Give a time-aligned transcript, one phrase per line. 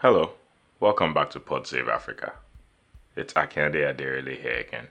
[0.00, 0.34] Hello,
[0.78, 2.34] welcome back to Pod Save Africa.
[3.16, 4.86] It's Akande Aderele here again.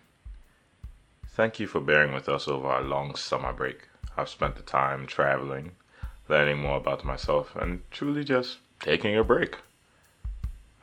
[1.29, 3.87] Thank you for bearing with us over our long summer break.
[4.17, 5.71] I've spent the time traveling,
[6.27, 9.55] learning more about myself, and truly just taking a break.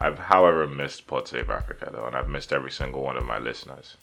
[0.00, 3.38] I've, however, missed Pod Save Africa though, and I've missed every single one of my
[3.38, 3.98] listeners.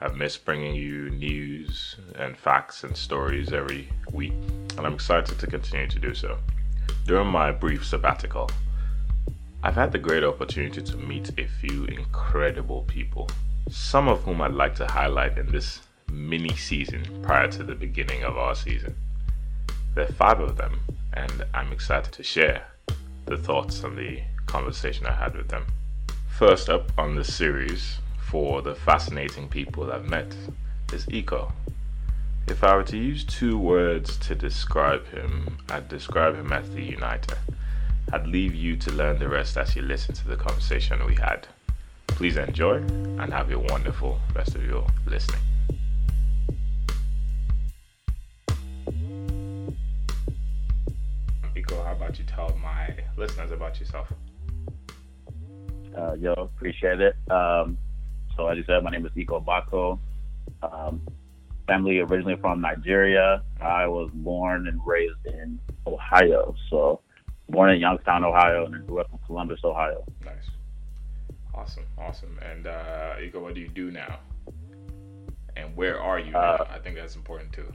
[0.00, 4.32] I've missed bringing you news and facts and stories every week,
[4.78, 6.38] and I'm excited to continue to do so.
[7.04, 8.48] During my brief sabbatical,
[9.64, 13.30] I've had the great opportunity to meet a few incredible people,
[13.70, 18.24] some of whom I'd like to highlight in this mini season prior to the beginning
[18.24, 18.96] of our season.
[19.94, 20.80] There are five of them,
[21.12, 22.66] and I'm excited to share
[23.26, 25.66] the thoughts and the conversation I had with them.
[26.28, 30.34] First up on the series for the fascinating people I've met
[30.92, 31.52] is Iko.
[32.48, 36.82] If I were to use two words to describe him, I'd describe him as the
[36.82, 37.38] uniter.
[38.14, 41.48] I'd leave you to learn the rest as you listen to the conversation we had.
[42.08, 45.40] Please enjoy and have a wonderful rest of your listening.
[51.56, 54.12] Iko, how about you tell my listeners about yourself?
[55.96, 57.16] Uh, yo, appreciate it.
[57.30, 57.78] Um,
[58.36, 59.98] so as you said, my name is Iko Bako.
[60.62, 61.00] Um,
[61.66, 63.42] family originally from Nigeria.
[63.58, 66.54] I was born and raised in Ohio.
[66.68, 67.00] So
[67.48, 70.04] born in Youngstown, Ohio, and then grew up in Columbus, Ohio.
[70.24, 70.34] Nice.
[71.54, 72.38] Awesome, awesome.
[72.50, 74.20] And uh, Iko, what do you do now?
[75.56, 76.74] And where are you Uh, now?
[76.74, 77.70] I think that's important too.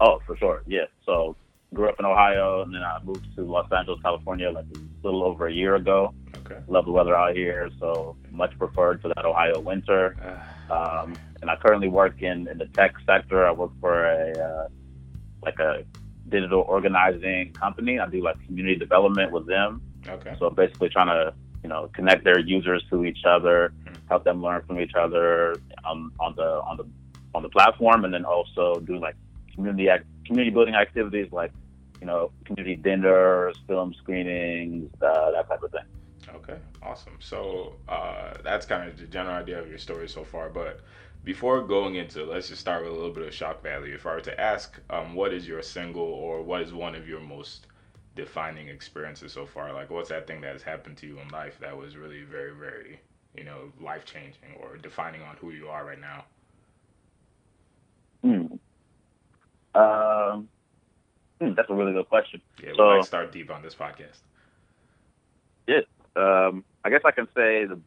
[0.00, 0.62] Oh, for sure.
[0.66, 0.86] Yeah.
[1.06, 1.36] So
[1.74, 5.22] grew up in Ohio, and then I moved to Los Angeles, California, like a little
[5.22, 6.12] over a year ago.
[6.38, 6.58] Okay.
[6.66, 10.16] Love the weather out here, so much preferred to that Ohio winter.
[10.22, 13.46] Uh, Um, and I currently work in, in the tech sector.
[13.46, 14.68] I work for a uh,
[15.42, 15.82] like a
[16.28, 17.98] digital organizing company.
[17.98, 19.82] I do like community development with them.
[20.08, 20.34] okay.
[20.38, 23.72] So basically, trying to you know connect their users to each other,
[24.08, 26.86] help them learn from each other on, on the on the
[27.34, 29.16] on the platform, and then also do like
[29.54, 31.52] community act, community building activities like
[32.00, 35.84] you know community dinners, film screenings, uh, that type of thing.
[36.34, 37.16] Okay, awesome.
[37.20, 40.48] So uh, that's kind of the general idea of your story so far.
[40.48, 40.80] But
[41.24, 43.94] before going into, let's just start with a little bit of shock value.
[43.94, 47.08] If I were to ask, um, what is your single or what is one of
[47.08, 47.66] your most
[48.16, 49.72] defining experiences so far?
[49.72, 52.54] Like, what's that thing that has happened to you in life that was really very,
[52.54, 53.00] very,
[53.36, 56.24] you know, life changing or defining on who you are right now?
[58.22, 58.46] Hmm.
[59.74, 60.48] Um,
[61.40, 62.40] hmm, that's a really good question.
[62.62, 64.20] Yeah, we So- might start deep on this podcast.
[65.66, 65.80] Yeah
[66.16, 67.80] um, I guess I can say the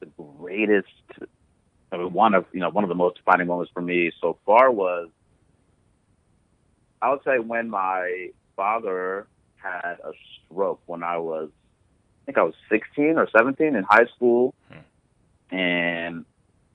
[0.00, 0.88] the greatest,
[1.92, 4.38] I mean, one of you know one of the most defining moments for me so
[4.46, 5.08] far was,
[7.02, 9.26] I would say when my father
[9.56, 10.12] had a
[10.46, 11.50] stroke when I was,
[12.22, 15.54] I think I was 16 or 17 in high school, hmm.
[15.54, 16.24] and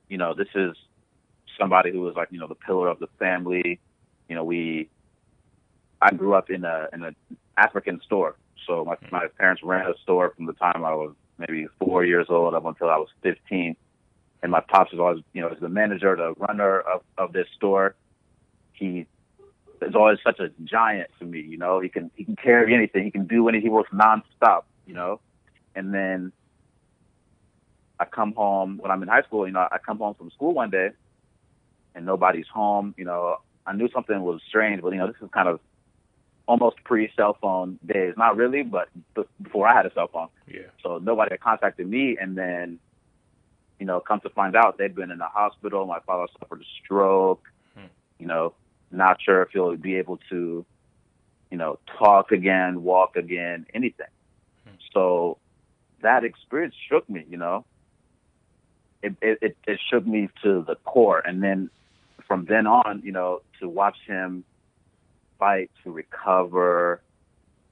[0.07, 0.75] you know this is
[1.59, 3.79] somebody who was like you know the pillar of the family.
[4.29, 4.87] You know we,
[5.99, 7.15] I grew up in a in an
[7.57, 8.35] African store.
[8.67, 9.07] So my, hmm.
[9.11, 12.65] my parents ran a store from the time I was maybe four years old up
[12.65, 13.75] until I was 15.
[14.43, 17.47] And my pops was always, you know, as the manager, the runner of, of this
[17.55, 17.95] store.
[18.73, 19.07] He
[19.81, 21.79] is always such a giant to me, you know.
[21.79, 23.03] He can he can carry anything.
[23.03, 23.63] He can do anything.
[23.63, 25.19] He works nonstop, you know.
[25.75, 26.31] And then
[27.99, 29.47] I come home when I'm in high school.
[29.47, 30.91] You know, I come home from school one day,
[31.95, 32.93] and nobody's home.
[32.97, 35.59] You know, I knew something was strange, but you know, this is kind of
[36.47, 38.13] almost pre cell phone days.
[38.17, 38.89] Not really, but
[39.41, 40.29] before I had a cell phone.
[40.47, 40.61] Yeah.
[40.81, 42.17] So nobody had contacted me.
[42.19, 42.79] And then,
[43.79, 45.85] you know, come to find out they'd been in the hospital.
[45.85, 47.43] My father suffered a stroke.
[47.75, 47.85] Hmm.
[48.19, 48.53] You know,
[48.91, 50.65] not sure if he'll be able to,
[51.51, 54.07] you know, talk again, walk again, anything.
[54.65, 54.75] Hmm.
[54.93, 55.37] So
[56.01, 57.65] that experience shook me, you know.
[59.03, 61.19] It, it, it, it shook me to the core.
[61.19, 61.69] And then
[62.27, 64.43] from then on, you know, to watch him
[65.37, 67.01] fight to recover.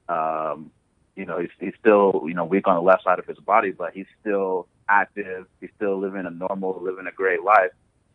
[0.08, 0.70] Um,
[1.16, 3.72] you know, he's, he's still, you know, weak on the left side of his body,
[3.72, 5.46] but he's still active.
[5.60, 7.72] He's still living a normal, living a great life.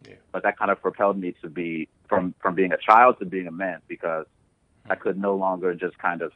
[0.08, 0.16] Yeah.
[0.32, 3.48] But that kind of propelled me to be from from being a child to being
[3.48, 4.26] a man because
[4.90, 6.32] I could no longer just kind of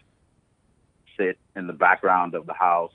[1.17, 2.93] sit in the background of the house.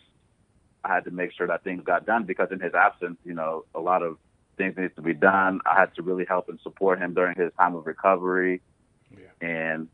[0.85, 3.65] I had to make sure that things got done because in his absence, you know,
[3.75, 4.17] a lot of
[4.57, 5.61] things needs to be done.
[5.67, 8.61] I had to really help and support him during his time of recovery.
[9.11, 9.47] Yeah.
[9.47, 9.89] And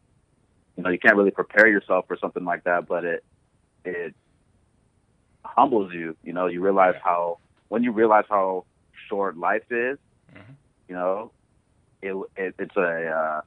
[0.77, 3.25] you know, you can't really prepare yourself for something like that, but it
[3.85, 4.15] it
[5.56, 6.17] humbles you.
[6.23, 7.38] You know, you realize how
[7.69, 8.64] when you realize how
[9.08, 9.99] short life is,
[10.35, 10.56] Mhm.
[10.88, 11.32] you know,
[12.03, 13.41] it, it it's a uh,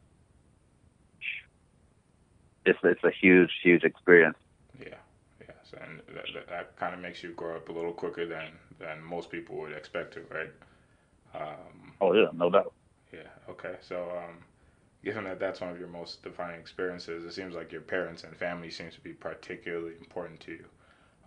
[2.66, 4.38] it's it's a huge huge experience.
[4.80, 4.96] Yeah.
[5.42, 5.54] Yeah.
[5.64, 8.54] So, and that, that, that kind of makes you grow up a little quicker than
[8.80, 10.52] than most people would expect to, right?
[11.34, 12.74] Um, oh yeah, no doubt.
[13.14, 13.30] Yeah.
[13.50, 13.76] Okay.
[13.82, 14.38] So, um,
[15.04, 18.36] given that that's one of your most defining experiences, it seems like your parents and
[18.36, 20.66] family seems to be particularly important to you.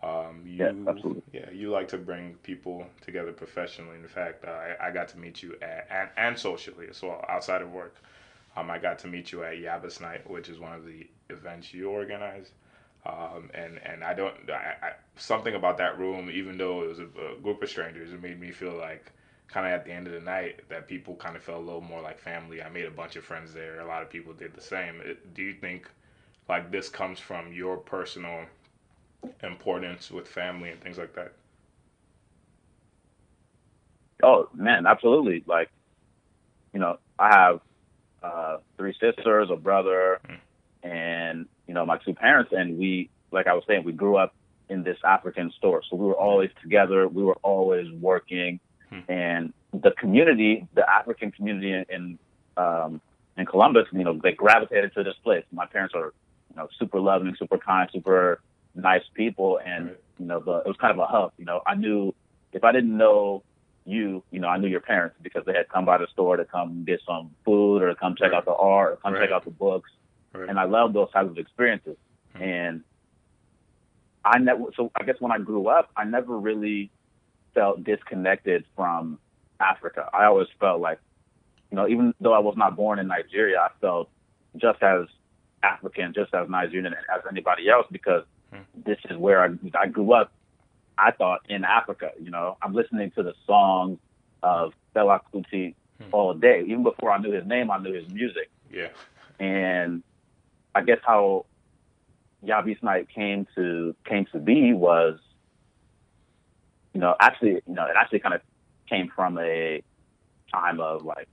[0.02, 1.22] Um, you, yeah, absolutely.
[1.32, 3.96] Yeah, you like to bring people together professionally.
[3.96, 7.24] In fact, uh, I, I got to meet you at, and, and socially as well,
[7.28, 7.94] outside of work.
[8.56, 11.72] Um, I got to meet you at Yabis Night, which is one of the events
[11.72, 12.50] you organize.
[13.04, 16.98] Um, and and I don't I, I, something about that room, even though it was
[17.00, 19.12] a, a group of strangers, it made me feel like
[19.48, 21.80] kind of at the end of the night that people kind of felt a little
[21.80, 22.62] more like family.
[22.62, 23.80] I made a bunch of friends there.
[23.80, 25.00] A lot of people did the same.
[25.00, 25.88] It, do you think
[26.48, 28.46] like this comes from your personal
[29.42, 31.32] importance with family and things like that?
[34.22, 35.42] Oh man, absolutely.
[35.46, 35.70] Like,
[36.72, 37.60] you know, I have
[38.22, 40.38] uh, three sisters, a brother, mm.
[40.88, 44.34] and you know my two parents, and we, like I was saying, we grew up
[44.68, 47.08] in this African store, so we were always together.
[47.08, 49.00] We were always working, hmm.
[49.08, 52.18] and the community, the African community in in,
[52.56, 53.00] um,
[53.36, 55.44] in Columbus, you know, they gravitated to this place.
[55.52, 56.12] My parents are,
[56.50, 58.40] you know, super loving, super kind, super
[58.74, 59.96] nice people, and right.
[60.18, 61.32] you know, the, it was kind of a hub.
[61.38, 62.14] You know, I knew
[62.52, 63.42] if I didn't know
[63.84, 66.44] you, you know, I knew your parents because they had come by the store to
[66.44, 68.38] come get some food or to come check right.
[68.38, 69.22] out the art or come right.
[69.22, 69.90] check out the books.
[70.34, 71.96] And I love those types of experiences.
[72.36, 72.42] Hmm.
[72.42, 72.84] And
[74.24, 76.90] I never, so I guess when I grew up, I never really
[77.54, 79.18] felt disconnected from
[79.60, 80.08] Africa.
[80.12, 81.00] I always felt like,
[81.70, 84.08] you know, even though I was not born in Nigeria, I felt
[84.56, 85.06] just as
[85.62, 88.24] African, just as Nigerian as anybody else because.
[88.84, 90.32] This is where I, I grew up.
[90.98, 93.98] I thought in Africa, you know, I'm listening to the songs
[94.42, 96.08] of Fela Kuti hmm.
[96.12, 96.62] all day.
[96.66, 98.50] Even before I knew his name, I knew his music.
[98.70, 98.88] Yeah.
[99.38, 100.02] And
[100.74, 101.46] I guess how
[102.44, 105.18] Yabis Night came to came to be was,
[106.92, 108.40] you know, actually, you know, it actually kind of
[108.88, 109.82] came from a
[110.52, 111.28] time of like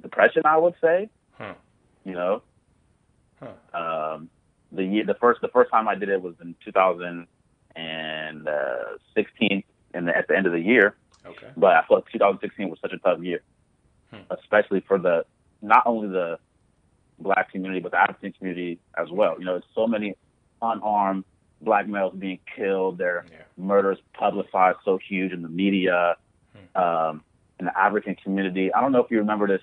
[0.00, 1.08] depression, I would say.
[1.32, 1.54] Huh.
[2.04, 2.42] You know,
[3.40, 4.14] huh.
[4.14, 4.30] um,
[4.72, 9.64] the year, the first the first time I did it was in 2016,
[9.94, 10.94] in the, at the end of the year.
[11.26, 11.48] Okay.
[11.56, 13.40] But I felt 2016 was such a tough year,
[14.10, 14.20] hmm.
[14.30, 15.24] especially for the
[15.62, 16.38] not only the
[17.18, 19.36] black community, but the African community as well.
[19.38, 20.16] You know, it's so many
[20.62, 21.24] unarmed
[21.60, 23.38] black males being killed, their yeah.
[23.58, 26.16] murders publicized so huge in the media,
[26.54, 26.80] hmm.
[26.80, 27.22] um,
[27.58, 28.72] in the African community.
[28.72, 29.62] I don't know if you remember this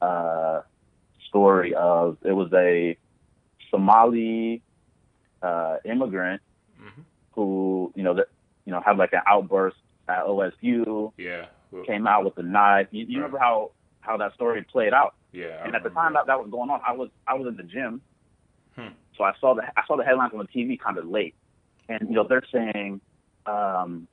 [0.00, 0.60] uh,
[1.28, 2.96] story of it was a
[3.70, 4.62] Somali
[5.42, 6.42] uh, immigrant
[6.80, 7.02] mm-hmm.
[7.32, 8.28] who, you know, that
[8.64, 9.76] you know had like an outburst
[10.08, 11.12] at OSU.
[11.16, 12.88] Yeah, well, came out with a knife.
[12.90, 13.16] You, you right.
[13.16, 13.70] remember how
[14.00, 15.14] how that story played out?
[15.32, 15.62] Yeah.
[15.64, 16.26] and at the time that.
[16.26, 18.00] that was going on, I was I was in the gym,
[18.76, 18.88] hmm.
[19.16, 21.34] so I saw the I saw the headlines on the TV kind of late,
[21.88, 23.00] and you know they're saying
[23.46, 24.08] um,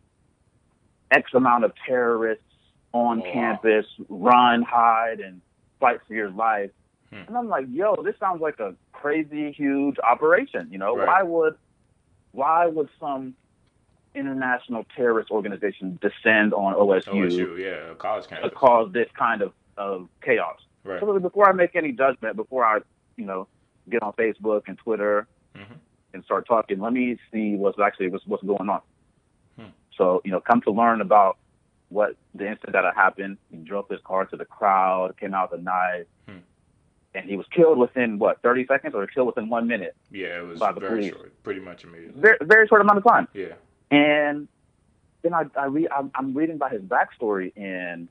[1.12, 2.44] X amount of terrorists
[2.92, 4.32] on oh, campus wow.
[4.32, 5.42] run, hide, and
[5.80, 6.72] fight for your life.
[7.16, 7.28] Hmm.
[7.28, 10.68] And I'm like, yo, this sounds like a crazy huge operation.
[10.70, 11.08] You know, right.
[11.08, 11.56] why would
[12.32, 13.36] why would some
[14.14, 18.50] international terrorist organization descend on OSU, OSU yeah, college campus.
[18.50, 20.60] to cause this kind of, of chaos?
[20.84, 21.00] Right.
[21.00, 22.80] So before I make any judgment, before I,
[23.16, 23.48] you know,
[23.90, 25.74] get on Facebook and Twitter mm-hmm.
[26.14, 28.82] and start talking, let me see what's actually what's, what's going on.
[29.58, 29.70] Hmm.
[29.98, 31.38] So you know, come to learn about
[31.90, 33.38] what the incident that happened.
[33.50, 36.40] He drove his car to the crowd, came out with a knife, hmm.
[37.16, 39.96] And he was killed within what 30 seconds, or killed within one minute.
[40.12, 41.14] Yeah, it was by the very police.
[41.14, 42.22] short, pretty much immediately.
[42.22, 43.28] Very, very short amount of time.
[43.34, 43.54] Yeah.
[43.90, 44.48] And
[45.22, 48.10] then I, I read, I'm, I'm reading about his backstory, and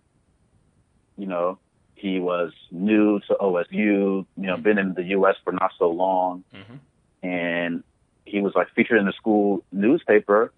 [1.16, 1.58] you know,
[1.94, 5.37] he was new to OSU, you know, been in the U.S.
[5.44, 7.26] for not so long, mm-hmm.
[7.26, 7.84] and
[8.25, 10.52] he was like featured in the school newspaper,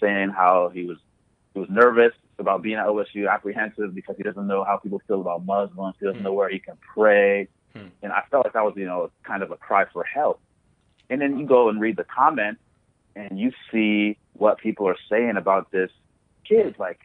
[0.00, 0.98] saying how he was
[1.54, 5.20] he was nervous about being at OSU, apprehensive because he doesn't know how people feel
[5.20, 6.24] about Muslims, he doesn't mm-hmm.
[6.24, 7.88] know where he can pray, mm-hmm.
[8.02, 10.40] and I felt like that was you know kind of a cry for help.
[11.10, 12.60] And then you go and read the comments,
[13.16, 15.90] and you see what people are saying about this
[16.44, 17.00] kid, like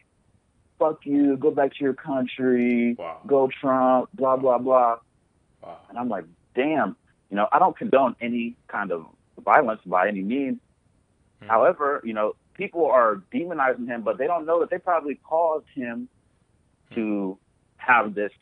[0.78, 3.20] fuck you, go back to your country, wow.
[3.26, 4.96] go Trump, blah, blah, blah.
[5.62, 5.78] Wow.
[5.88, 6.96] And I'm like, damn,
[7.30, 9.06] you know, I don't condone any kind of
[9.44, 10.58] violence by any means.
[11.40, 11.48] Hmm.
[11.48, 15.66] However, you know, people are demonizing him, but they don't know that they probably caused
[15.74, 16.08] him
[16.88, 16.94] hmm.
[16.94, 17.38] to
[17.76, 18.32] have this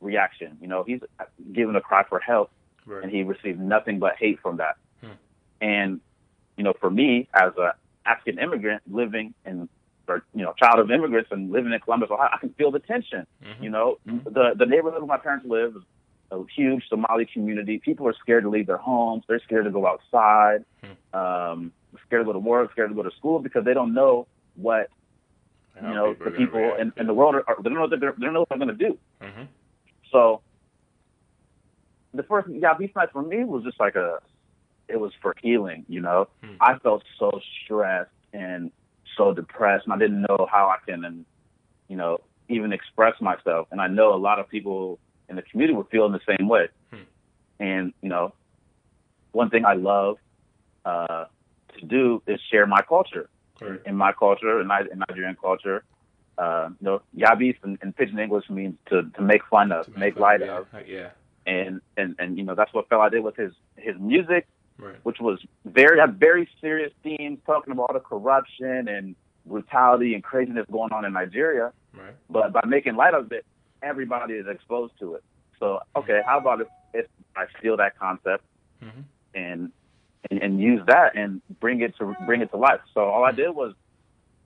[0.00, 0.58] reaction.
[0.60, 1.00] You know, he's
[1.52, 2.50] given a cry for help,
[2.86, 3.02] right.
[3.02, 4.76] and he received nothing but hate from that.
[5.00, 5.10] Hmm.
[5.60, 6.00] And,
[6.56, 7.74] you know, for me as a
[8.06, 9.68] African immigrant living in
[10.08, 12.78] or you know child of immigrants and living in Columbus, Ohio, I can feel the
[12.78, 13.26] tension.
[13.44, 13.62] Mm-hmm.
[13.62, 14.32] You know, mm-hmm.
[14.32, 15.82] the the neighborhood where my parents live is
[16.30, 17.78] a huge Somali community.
[17.78, 19.24] People are scared to leave their homes.
[19.28, 20.64] They're scared to go outside.
[20.82, 21.18] Hmm.
[21.18, 21.72] Um,
[22.06, 22.72] scared to go to work.
[22.72, 24.88] Scared to go to school because they don't know what
[25.76, 27.44] you know people the people in, in the world are.
[27.46, 28.98] are- They don't know what they're, they don't know what they're going to do.
[30.16, 30.40] So
[32.14, 34.18] the first Yabis night for me was just like a
[34.88, 36.28] it was for healing, you know.
[36.42, 36.54] Hmm.
[36.60, 37.30] I felt so
[37.62, 38.70] stressed and
[39.16, 41.26] so depressed and I didn't know how I can and
[41.88, 42.18] you know,
[42.48, 43.68] even express myself.
[43.70, 46.68] And I know a lot of people in the community were feeling the same way.
[46.90, 47.02] Hmm.
[47.60, 48.34] And, you know,
[49.32, 50.16] one thing I love
[50.86, 51.24] uh
[51.78, 53.28] to do is share my culture
[53.60, 53.80] Right.
[53.84, 55.84] in my culture, in Nigerian culture,
[56.38, 59.98] uh, you know, yabis in, in pidgin English means to, to make fun of, To
[59.98, 61.10] make, fun, light yeah, of, Yeah.
[61.46, 64.46] and, and and you know that's what Fela did with his his music,
[64.78, 64.96] Right.
[65.04, 69.16] which was very had very serious themes, talking about all the corruption and
[69.46, 71.72] brutality and craziness going on in Nigeria.
[71.94, 72.14] Right.
[72.28, 73.44] But by making light of it,
[73.82, 75.24] everybody is exposed to it.
[75.58, 78.44] So okay, how about if, if I steal that concept
[78.82, 79.00] hmm
[79.34, 79.72] and
[80.30, 82.80] and, and use that and bring it to bring it to life.
[82.92, 83.72] So all I did was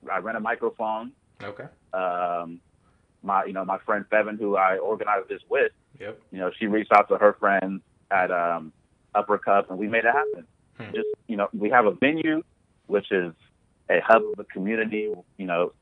[0.09, 1.11] I rent a microphone.
[1.43, 1.65] Okay.
[1.93, 2.61] Um,
[3.23, 6.19] my you know my friend Fevin, who I organized this with, Yep.
[6.31, 8.73] you know she reached out to her friends at um,
[9.13, 10.47] Upper Cup and we made it happen.
[10.77, 10.95] Hmm.
[10.95, 12.43] Just you know we have a venue
[12.87, 13.33] which is
[13.89, 15.13] a hub of the community.
[15.37, 15.73] You know,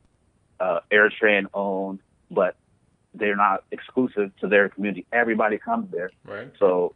[0.60, 2.00] uh, Eritrean owned,
[2.30, 2.56] but
[3.16, 5.06] they're not exclusive to their community.
[5.12, 6.12] Everybody comes there.
[6.25, 6.51] Right.
[6.60, 6.94] So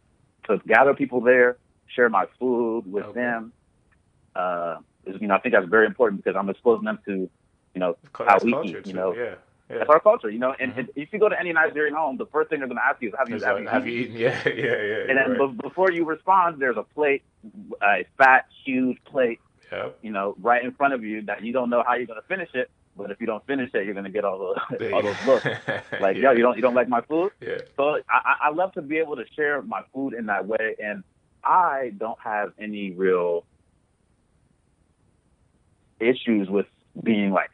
[0.48, 1.56] to gather people there,
[1.88, 3.20] share my food with Okay.
[3.20, 3.52] them,
[4.36, 7.28] uh, is, you know, I think that's very important because I'm exposing them to,
[7.74, 9.14] you know, Co- how we eat, you know.
[9.14, 9.34] Yeah.
[9.70, 9.78] Yeah.
[9.78, 10.54] that's our culture, you know.
[10.60, 10.78] And, Mhm.
[10.78, 13.00] and if you go to any Nigerian home, the first thing they're going to ask
[13.00, 14.42] you is, "Have you, have, like, you, have eaten?" you eaten?
[14.44, 14.48] Yeah.
[14.66, 14.82] Yeah.
[14.82, 15.08] Yeah.
[15.08, 15.50] And then right.
[15.50, 17.22] be- before you respond, there's a plate,
[17.82, 19.40] a fat, huge plate,
[19.72, 19.98] Yep.
[20.02, 22.26] you know, right in front of you that you don't know how you're going to
[22.28, 22.70] finish it.
[22.96, 25.44] But if you don't finish it, you're going to get all those all those looks.
[25.98, 26.22] Like, yeah.
[26.24, 27.32] yo, you don't you don't like my food?
[27.40, 27.58] Yeah.
[27.76, 31.02] So I I love to be able to share my food in that way, and
[31.42, 33.44] I don't have any real
[36.00, 36.66] issues with
[37.02, 37.50] being like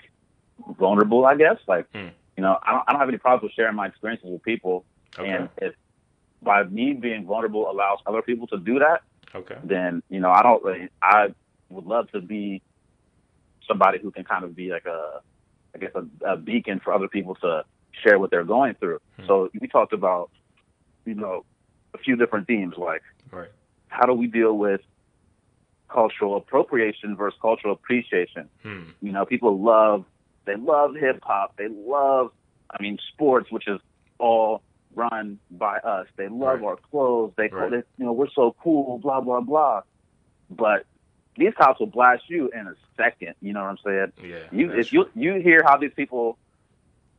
[0.80, 1.24] vulnerable.
[1.26, 2.08] I guess like Hmm.
[2.36, 4.84] you know I don't I don't have any problems with sharing my experiences with people,
[5.18, 5.28] Okay.
[5.30, 5.74] and if
[6.42, 9.02] by me being vulnerable allows other people to do that,
[9.34, 9.58] okay.
[9.62, 11.34] then you know I don't really I
[11.68, 12.62] would love to be
[13.68, 15.20] somebody who can kind of be like a
[15.74, 17.64] I guess a, a beacon for other people to
[18.02, 19.00] share what they're going through.
[19.18, 19.26] Hmm.
[19.26, 20.30] So we talked about
[21.04, 21.44] you know
[21.94, 23.50] a few different themes like Right.
[23.88, 24.80] how do we deal with
[25.88, 28.48] cultural appropriation versus cultural appreciation.
[28.62, 28.90] Hmm.
[29.02, 30.04] You know, people love
[30.46, 32.30] they love hip hop, they love
[32.70, 33.80] I mean sports, which is
[34.18, 34.62] all
[34.94, 36.06] run by us.
[36.16, 36.68] They love Right.
[36.68, 37.32] our clothes.
[37.36, 37.70] They, Right.
[37.70, 39.82] they you know, we're so cool, blah blah blah.
[40.50, 40.84] But
[41.36, 43.34] these cops will blast you in a second.
[43.40, 44.12] You know what I'm saying?
[44.30, 44.48] Yeah.
[44.52, 46.38] You if you you hear how these people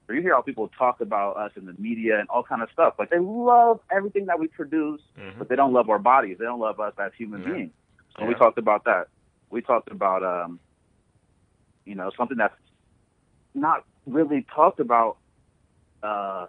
[0.09, 2.69] or you hear how people talk about us in the media and all kind of
[2.71, 2.95] stuff.
[2.99, 5.37] Like they love everything that we produce, Mhm.
[5.37, 6.37] but they don't love our bodies.
[6.39, 7.53] They don't love us as human Yeah.
[7.53, 7.73] beings.
[8.17, 9.07] So we talked about that.
[9.49, 10.59] We talked about um,
[11.85, 12.55] you know, something that's
[13.53, 15.17] not really talked about
[16.03, 16.47] uh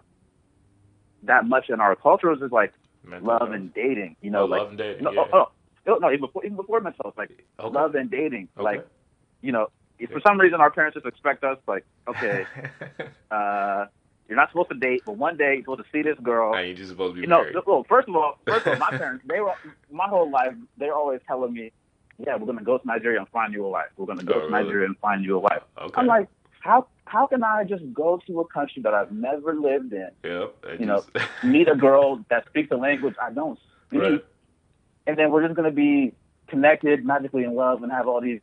[1.23, 2.73] that much in our culture is just like
[3.05, 3.53] Mental love health.
[3.53, 4.15] and dating.
[4.21, 5.03] You know, Oh, like love and dating.
[5.03, 5.25] no, yeah.
[5.33, 5.51] oh,
[5.85, 7.73] no, no, even before even before mental health, like okay.
[7.73, 8.47] love and dating.
[8.57, 8.63] Okay.
[8.63, 8.87] Like,
[9.41, 9.69] you know,
[10.11, 12.45] for some reason our parents just expect us like, okay,
[13.31, 13.85] uh,
[14.27, 16.53] you're not supposed to date, but one day you're supposed to see this girl.
[16.55, 17.55] and you're just supposed to be You know, married.
[17.65, 19.53] well, first of all, first of all, my parents, they were
[19.91, 21.71] my whole life, they're always telling me,
[22.25, 23.87] yeah, we're gonna go to Nigeria and find you a wife.
[23.97, 24.63] We're gonna go Oh, to really?
[24.63, 25.61] Nigeria and find you a wife.
[25.81, 25.93] Okay.
[25.99, 26.27] I'm like,
[26.61, 30.55] how how can I just go to a country that I've never lived in, yep.
[30.79, 34.25] you know, just- meet a girl that speaks a language I don't speak, Right.
[35.07, 36.13] and then we're just gonna be
[36.47, 38.41] connected, magically in love, and have all these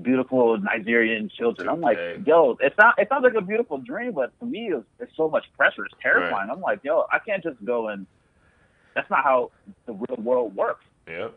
[0.00, 1.68] beautiful Nigerian children.
[1.68, 2.22] I'm like, Hey.
[2.26, 5.28] yo, it's not it sounds like a beautiful dream, but to me, it's, it's so
[5.28, 5.84] much pressure.
[5.84, 6.48] It's terrifying.
[6.50, 8.06] I'm like, yo, I can't just go and.
[8.94, 9.50] That's not how
[9.86, 10.84] the real world works.
[11.08, 11.34] Yep.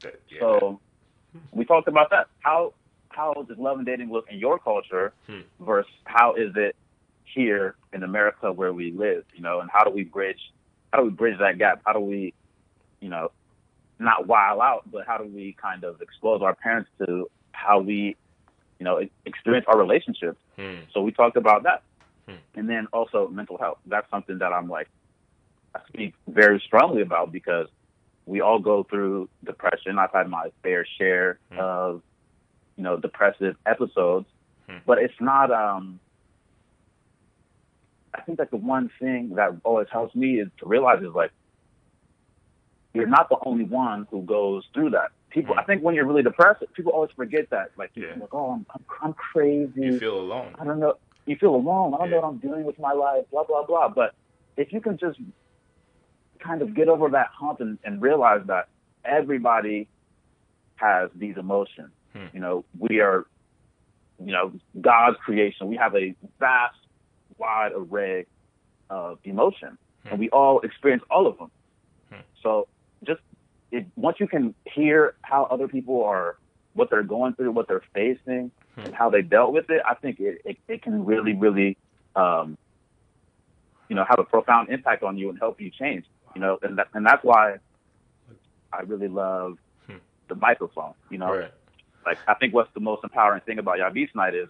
[0.00, 0.38] That- yeah.
[0.40, 0.80] So
[1.52, 2.28] we talked about that.
[2.40, 2.74] How
[3.14, 5.40] how does love and dating look in your culture Hmm.
[5.60, 6.74] versus how is it
[7.24, 9.24] here in America where we live?
[9.34, 10.40] You know, and how do we bridge
[10.92, 11.82] how do we bridge that gap?
[11.84, 12.32] How do we,
[13.00, 13.32] you know,
[13.98, 18.16] not wild out, but how do we kind of expose our parents to how we,
[18.78, 20.38] you know, experience our relationships?
[20.56, 20.82] Hmm.
[20.92, 21.82] So we talked about that.
[22.28, 22.36] Hmm.
[22.54, 23.78] And then also mental health.
[23.86, 24.88] That's something that I'm like,
[25.74, 27.66] I speak very strongly about because
[28.26, 29.98] we all go through depression.
[29.98, 31.58] I've had my fair share Hmm.
[31.58, 32.02] of,
[32.76, 34.26] you know, depressive episodes,
[34.68, 34.78] Hmm.
[34.86, 36.00] but it's not, um,
[38.14, 41.30] I think that the one thing that always helps me is to realize is like,
[42.94, 45.10] you're not the only one who goes through that.
[45.30, 45.60] People, Hmm.
[45.60, 47.72] I think when you're really depressed, people always forget that.
[47.76, 48.14] Like, Yeah.
[48.18, 49.72] like oh, I'm, I'm, I'm crazy.
[49.82, 50.54] You feel alone.
[50.58, 50.94] I don't know.
[51.26, 51.94] You feel alone.
[51.94, 52.16] I don't Yeah.
[52.16, 53.24] know what I'm doing with my life.
[53.30, 53.88] Blah blah blah.
[53.88, 54.14] But
[54.56, 55.18] if you can just
[56.38, 58.68] kind of get over that hump and, and realize that
[59.04, 59.88] everybody
[60.76, 61.90] has these emotions.
[62.14, 62.26] Hmm.
[62.32, 63.26] You know, we are,
[64.24, 65.66] you know, God's creation.
[65.68, 66.76] We have a vast,
[67.38, 68.26] wide array
[68.90, 70.08] of emotion, Hmm.
[70.10, 71.50] and we all experience all of them.
[72.10, 72.20] Hmm.
[72.42, 72.68] So
[73.04, 73.20] just
[73.72, 76.36] it, once you can hear how other people are,
[76.74, 78.80] what they're going through, what they're facing, Hmm.
[78.80, 81.76] and how they dealt with it, I think it, it, it can really, really,
[82.16, 82.56] um,
[83.88, 86.04] you know, have a profound impact on you and help you change.
[86.34, 87.58] You know, and that, and that's why
[88.72, 89.96] I really love Hmm.
[90.28, 90.94] the microphone.
[91.10, 91.50] You know, Right.
[92.06, 94.48] Like I think what's the most empowering thing about Yabis Night is,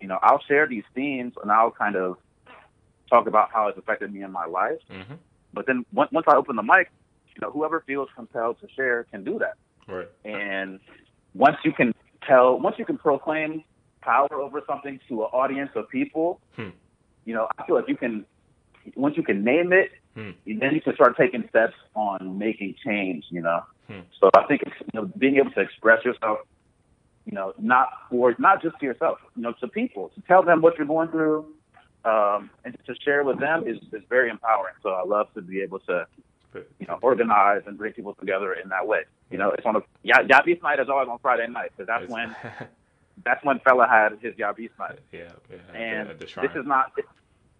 [0.00, 2.16] you know, I'll share these themes and I'll kind of
[3.10, 4.78] talk about how it's affected me in my life.
[4.90, 5.14] Mm-hmm.
[5.52, 6.90] But then once, once I open the mic,
[7.34, 9.54] you know, whoever feels compelled to share can do that.
[9.86, 10.08] Right.
[10.24, 10.80] And
[11.34, 11.94] once you can
[12.26, 13.64] tell, once you can proclaim
[14.02, 16.70] power over something to an audience of people, Hmm.
[17.24, 18.24] you know, I feel like you can,
[18.94, 20.30] once you can name it, Hmm.
[20.46, 23.62] then you can start taking steps on making change, you know.
[23.88, 24.00] Hmm.
[24.20, 26.38] So I think, you know, being able to express yourself,
[27.24, 30.60] you know, not for, not just to yourself, you know, to people, to tell them
[30.62, 31.46] what you're going through,
[32.04, 34.74] um, and to share with them is, is very empowering.
[34.82, 36.06] So I love to be able to,
[36.54, 39.00] you know, organize and bring people together in that way.
[39.30, 42.04] You know, it's on a yeah, Yabis night is always on Friday night because that's
[42.04, 42.34] it's- when
[43.24, 44.98] that's when Fela had his Yabis night.
[45.12, 45.56] yeah, yeah.
[45.78, 46.46] And at the shrine.
[46.46, 47.04] this is not, it,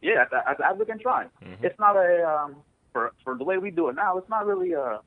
[0.00, 1.28] yeah, at the, at the African Shrine.
[1.44, 1.62] Mhm.
[1.64, 2.56] It's not a um,
[2.92, 4.16] for for the way we do it now.
[4.16, 5.00] It's not really a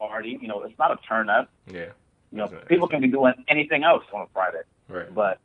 [0.00, 0.38] party.
[0.40, 1.48] You know, it's not a turn up.
[1.66, 1.90] yeah.
[2.32, 5.12] You know, people can be doing anything else on a Friday, Right.
[5.12, 5.38] but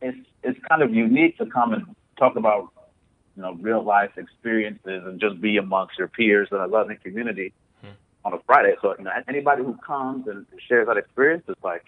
[0.00, 1.84] it's it's kind of unique to come and
[2.18, 2.70] talk about
[3.36, 7.52] you know real life experiences and just be amongst your peers in a loving community
[7.82, 7.90] Hmm.
[8.24, 8.74] on a Friday.
[8.80, 11.84] So you know, anybody who comes and shares that experience is like,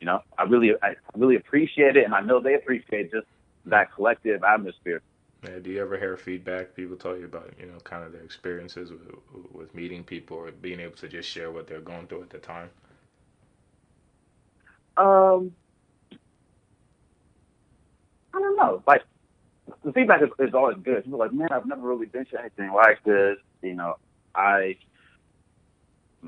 [0.00, 3.26] you know, I really I really appreciate it, and I know they appreciate just
[3.66, 5.02] that collective atmosphere.
[5.46, 6.74] Yeah, do you ever hear feedback?
[6.74, 9.02] People tell you about, you know, kind of their experiences with,
[9.52, 12.38] with meeting people or being able to just share what they're going through at the
[12.38, 12.70] time.
[14.96, 15.52] Um,
[18.34, 18.82] I don't know.
[18.86, 19.02] Like
[19.84, 21.04] the feedback is, is always good.
[21.04, 23.36] People are like, man, I've never really been to anything like this.
[23.62, 23.96] You know,
[24.34, 24.76] I,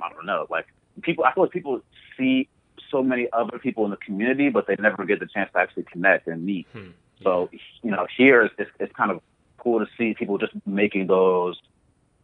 [0.01, 0.47] I don't know.
[0.51, 0.67] Like
[1.03, 1.81] people, I feel like people
[2.17, 2.49] see
[2.91, 5.85] so many other people in the community, but they never get the chance to actually
[5.85, 6.67] connect and meet.
[6.73, 6.91] Hmm.
[7.23, 7.51] So
[7.83, 9.21] you know, here it's, it's, it's kind of
[9.59, 11.59] cool to see people just making those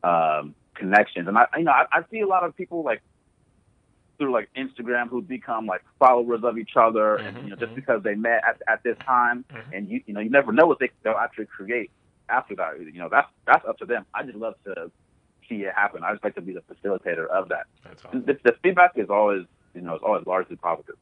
[0.03, 3.03] um, connections, and I you know I, I see a lot of people like
[4.19, 7.73] through like Instagram who become like followers of each other, and Mhm, you know just
[7.73, 7.77] mhm.
[7.77, 9.73] because they met at, at this time, Mhm.
[9.73, 11.91] and you you know you never know what they they'll actually create
[12.29, 12.79] after that.
[12.81, 14.07] You know that's that's up to them.
[14.15, 14.91] I just love to
[15.49, 16.03] see it happen.
[16.05, 17.67] I just like to be the facilitator of that.
[17.85, 18.25] That's awesome.
[18.27, 20.97] The, the feedback is always you know it's always largely positive.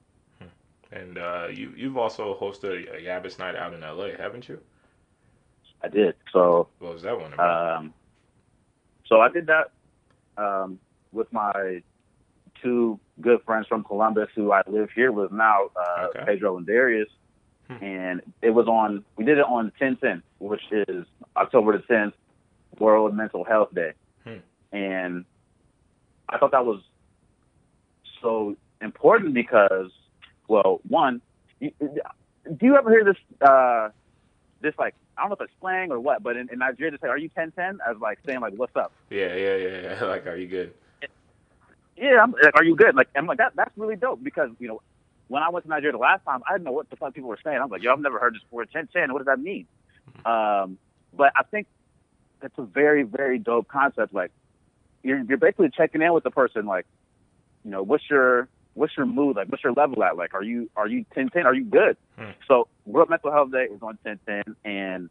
[0.92, 4.60] And uh, you, you've also hosted a Yabis night out in LA, haven't you?
[5.82, 6.68] I did so.
[6.78, 7.78] What was that one about?
[7.78, 7.94] Um,
[9.06, 9.72] so I did that
[10.36, 10.78] um,
[11.12, 11.82] with my
[12.62, 16.24] two good friends from Columbus who I live here with now, uh, Okay.
[16.26, 17.08] Pedro and Darius.
[17.68, 17.84] Hmm.
[17.84, 22.12] And it was on, we did it on 1010, which is October the 10th,
[22.78, 23.92] World Mental Health Day.
[24.24, 24.36] Hmm.
[24.72, 25.24] And
[26.28, 26.82] I thought that was
[28.20, 29.90] so important because,
[30.48, 31.20] well, one,
[31.60, 31.70] do
[32.60, 33.90] you ever hear this, uh,
[34.60, 36.96] this like, I don't know if it's slang or what, but in, in Nigeria, they
[36.96, 40.04] say, "Are you 1010?" as like saying like, "What's up?" yeah, yeah, yeah, yeah.
[40.06, 40.72] Like, are you good?
[41.96, 42.94] Yeah, I'm, like, are you good?
[42.94, 43.52] Like, I'm like that.
[43.54, 44.80] That's really dope because you know,
[45.28, 47.28] when I went to Nigeria the last time, I didn't know what the fuck people
[47.28, 47.58] were saying.
[47.58, 49.12] I was like, "Yo, I've never heard this before." 1010.
[49.12, 49.66] What does that mean?
[50.24, 50.78] Um,
[51.14, 51.66] but I think
[52.42, 54.14] it's a very, very dope concept.
[54.14, 54.32] Like,
[55.02, 56.64] you're you're basically checking in with the person.
[56.64, 56.86] Like,
[57.64, 59.36] you know, what's your what's your mood?
[59.36, 60.16] Like, what's your level at?
[60.16, 61.46] Like, are you are you 1010?
[61.46, 61.96] Are you good?
[62.18, 62.30] Hmm.
[62.48, 65.10] So, World Mental Health Day is on 1010, and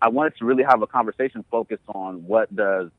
[0.00, 2.90] I wanted to really have a conversation focused on what does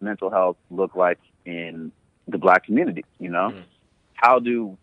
[0.00, 1.92] mental health look like in
[2.28, 3.04] the black community.
[3.18, 3.64] You know, Mm.
[4.14, 4.76] how do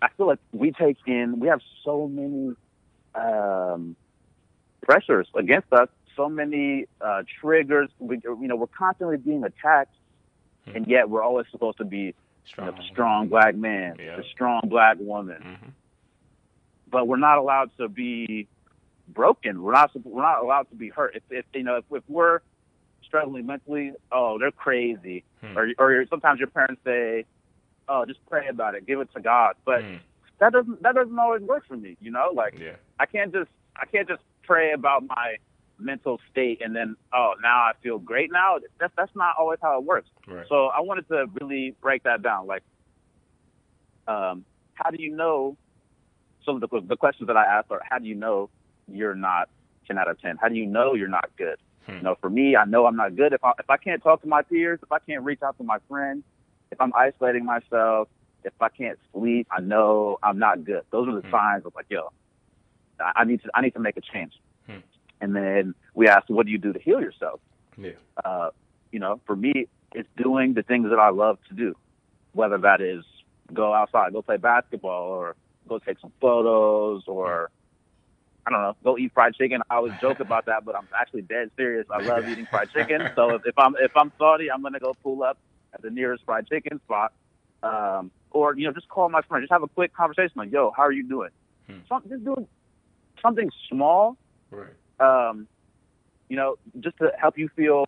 [0.00, 1.38] I feel like we take in?
[1.38, 2.54] We have so many
[3.14, 3.94] um,
[4.82, 7.88] pressures against us, so many uh, triggers.
[7.98, 9.94] We, you know, we're constantly being attacked,
[10.64, 10.76] Hmm.
[10.76, 12.14] and yet we're always supposed to be
[12.46, 12.66] Strong.
[12.66, 15.68] know, strong black man, the strong black woman hmm
[16.90, 18.46] but we're not allowed to be
[19.08, 19.62] broken.
[19.62, 21.16] We're not we're not allowed to be hurt.
[21.16, 22.40] If, if you know if, if we're
[23.02, 25.24] struggling mentally, oh, they're crazy.
[25.40, 25.56] Hmm.
[25.56, 27.24] Or or sometimes your parents say,
[27.88, 29.54] oh, just pray about it, give it to God.
[29.64, 30.00] But Mm.
[30.38, 31.96] that doesn't that doesn't always work for me.
[32.00, 32.76] You know, like Yeah.
[33.00, 35.36] I can't just I can't just pray about my
[35.82, 38.58] mental state and then oh now I feel great now.
[38.78, 40.08] That's that's not always how it works.
[40.26, 40.46] Right.
[40.48, 42.46] So I wanted to really break that down.
[42.46, 42.62] Like,
[44.06, 45.56] um, how do you know?
[46.44, 48.50] Some of the the questions that I asked are: How do you know
[48.88, 49.48] you're not
[49.86, 50.36] ten out of ten?
[50.40, 51.56] How do you know you're not good?
[51.86, 51.96] Hmm.
[51.96, 54.22] You know, for me, I know I'm not good if I if I can't talk
[54.22, 56.24] to my peers, if I can't reach out to my friends,
[56.70, 58.08] if I'm isolating myself,
[58.44, 60.82] if I can't sleep, I know I'm not good.
[60.90, 61.30] Those are the hmm.
[61.30, 62.10] signs of like, yo,
[63.00, 64.32] I need to I need to make a change.
[65.22, 67.40] And then we asked, what do you do to heal yourself?
[67.78, 67.92] Yeah.
[68.22, 68.50] Uh,
[68.90, 71.76] you know, for me, it's doing the things that I love to do,
[72.32, 73.04] whether that is
[73.54, 75.36] go outside, go play basketball, or
[75.68, 77.50] go take some photos, or
[78.44, 79.62] I don't know, go eat fried chicken.
[79.70, 81.86] I always joke about that, but I'm actually dead serious.
[81.88, 83.08] I love eating fried chicken.
[83.14, 85.38] So if, if I'm if I'm Saudi, I'm gonna go pull up
[85.72, 87.12] at the nearest fried chicken spot,
[87.62, 90.72] um, or you know, just call my friend, just have a quick conversation like, "Yo,
[90.76, 91.30] how are you doing?"
[91.68, 91.78] Hmm.
[91.88, 92.48] So, just doing
[93.22, 94.16] something small,
[94.50, 94.72] right?
[95.02, 95.48] Um,
[96.28, 97.84] you know, just to help you feel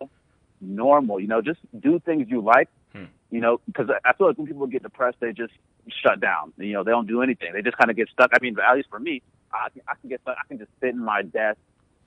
[0.61, 1.20] normal.
[1.20, 2.68] You know, just do things you like.
[2.92, 3.05] Hmm.
[3.31, 5.53] You know, because I feel like when people get depressed, they just
[5.88, 6.53] shut down.
[6.57, 7.53] You know, they don't do anything.
[7.53, 8.31] They just kind of get stuck.
[8.33, 9.22] I mean, at least for me,
[9.53, 10.37] I, I can get stuck.
[10.42, 11.59] I can just sit in my desk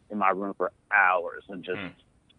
[0.10, 1.88] in my room for hours and just hmm.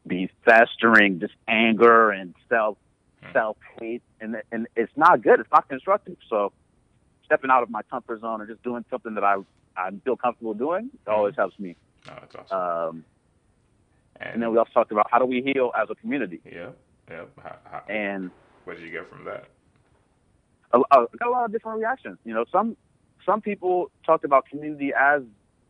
[0.07, 2.78] be festering, just anger and self
[3.22, 3.33] hmm.
[3.33, 5.40] self hate, and and it's not good.
[5.40, 6.16] It's not constructive.
[6.28, 6.52] So,
[7.24, 9.37] stepping out of my comfort zone and just doing something that I
[9.76, 11.11] I feel comfortable doing hmm.
[11.11, 11.76] always helps me.
[12.08, 12.58] Oh, that's awesome.
[12.58, 13.04] Um,
[14.20, 16.40] and, and, then we also talked about how do we heal as a community.
[16.44, 16.70] Yeah,
[17.10, 17.24] yeah.
[17.42, 18.30] How, how, and
[18.64, 19.46] what did you get from that?
[20.72, 22.18] I got a lot of different reactions.
[22.24, 22.76] You know, some
[23.24, 25.22] some people talked about community as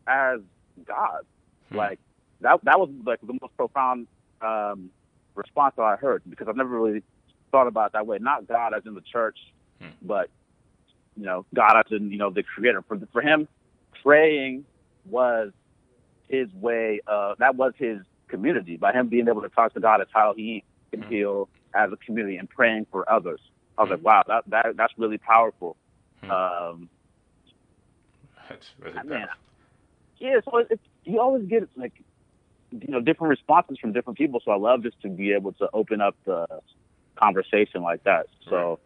[0.07, 0.39] as
[0.85, 1.21] God.
[1.69, 1.77] Hmm.
[1.77, 1.99] Like
[2.41, 4.07] that that was like the most profound
[4.41, 4.89] um,
[5.35, 7.03] response that I heard because I've never really
[7.51, 8.17] thought about it that way.
[8.19, 9.37] Not God as in the church,
[9.79, 9.87] hmm.
[10.01, 10.29] but
[11.15, 12.83] you know, God as in you know the Creator.
[12.87, 13.47] For for him,
[14.03, 14.65] praying
[15.05, 15.51] was
[16.29, 17.01] his way.
[17.07, 18.77] Uh, that was his community.
[18.77, 21.09] By him being able to talk to God, is how he can hmm.
[21.09, 23.39] heal as a community and praying for others.
[23.77, 25.77] I was like, wow, that, that that's really powerful.
[26.23, 26.89] Um,
[28.49, 29.27] that's really I mean,
[30.17, 31.93] yeah, so it, you always get like
[32.71, 34.41] you know different responses from different people.
[34.43, 36.45] So I love just to be able to open up the
[37.15, 38.27] conversation like that.
[38.49, 38.79] So.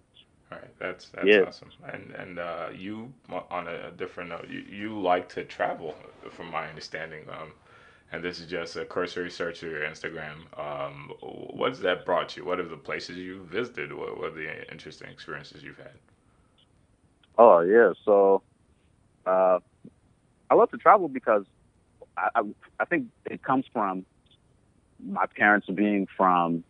[0.51, 0.57] Right.
[0.57, 1.41] All right, that's that's yeah.
[1.41, 1.69] awesome.
[1.91, 3.11] And and uh, you
[3.49, 5.95] on a different note, you, you like to travel,
[6.29, 7.23] from my understanding.
[7.29, 7.53] Um,
[8.11, 10.35] and this is just a cursory search of your Instagram.
[10.59, 12.45] Um, what's that brought you?
[12.45, 13.91] What are the places you visited?
[13.91, 15.93] What, what are the interesting experiences you've had?
[17.39, 18.43] Oh yeah, so
[19.25, 19.59] uh,
[20.49, 21.45] I love to travel because
[22.15, 22.41] I, I,
[22.79, 24.05] I think it comes from
[25.03, 26.63] my parents being from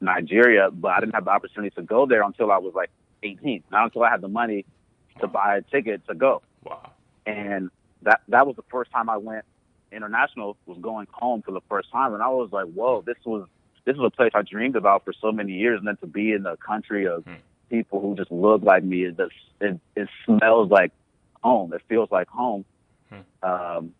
[0.00, 2.90] Nigeria, but I didn't have the opportunity to go there until I was like
[3.22, 3.64] 18.
[3.70, 4.64] Not until I had the money
[5.20, 6.42] to buy a ticket to go.
[6.64, 6.92] Wow.
[7.26, 7.70] And
[8.02, 9.44] that that was the first time I went
[9.92, 10.56] international.
[10.66, 13.46] Was going home for the first time, and I was like, "Whoa, this was
[13.84, 16.32] this was a place I dreamed about for so many years." And then to be
[16.32, 17.34] in a country of hmm.
[17.70, 20.92] people who just look like me, it just it, it smells like
[21.42, 21.72] home.
[21.72, 22.64] It feels like home.
[23.10, 23.48] Hmm.
[23.48, 23.94] Um,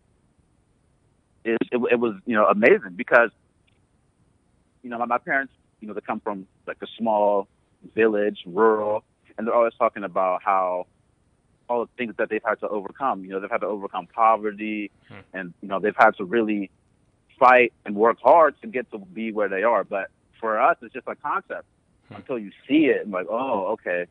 [1.44, 3.30] it, it, it was you know amazing because
[4.82, 7.48] you know my, my parents you know they come from like a small
[7.94, 9.04] village, rural,
[9.36, 10.86] and they're always talking about how
[11.68, 13.24] all the things that they've had to overcome.
[13.24, 15.20] You know, they've had to overcome poverty, hmm.
[15.32, 16.70] and you know they've had to really
[17.38, 19.84] fight and work hard to get to be where they are.
[19.84, 20.08] But
[20.40, 21.64] for us, it's just a concept
[22.08, 22.16] hmm.
[22.16, 24.06] until you see it and like, oh, okay,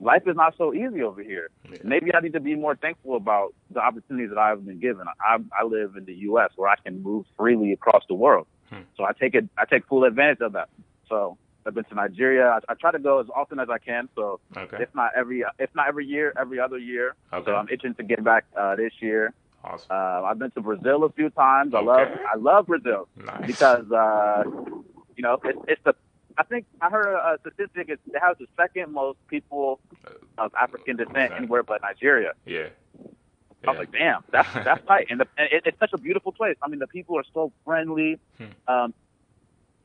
[0.00, 1.50] life is not so easy over here.
[1.70, 1.78] Yeah.
[1.84, 5.06] Maybe I need to be more thankful about the opportunities that I've been given.
[5.20, 6.50] I, I live in the U.S.
[6.56, 8.82] where I can move freely across the world, hmm.
[8.96, 9.48] so I take it.
[9.56, 10.68] I take full advantage of that.
[11.08, 12.46] So I've been to Nigeria.
[12.48, 14.08] I, I try to go as often as I can.
[14.16, 14.78] So okay.
[14.80, 17.14] if not every, if not every year, every other year.
[17.30, 17.44] Okay.
[17.44, 19.34] So I'm itching to get back uh, this year.
[19.62, 19.86] Awesome.
[19.90, 21.74] Uh, I've been to Brazil a few times.
[21.74, 23.46] I love I love Brazil nice.
[23.46, 24.44] because uh,
[25.16, 25.94] you know it's, it's the
[26.38, 27.88] I think I heard a, a statistic.
[27.90, 29.80] It has the second most people
[30.38, 32.32] of African descent anywhere but Nigeria.
[32.46, 32.68] Yeah.
[33.66, 36.30] I was like, damn, that's that's tight, and, the, and it, it's such a beautiful
[36.30, 36.56] place.
[36.62, 38.20] I mean, the people are so friendly.
[38.38, 38.44] Hmm.
[38.72, 38.94] Um,